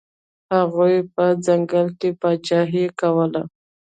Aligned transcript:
هغوی 0.55 0.95
په 1.13 1.25
ځنګل 1.45 1.87
کې 1.99 2.09
پاچاهي 2.21 2.85
کوله. 2.99 3.41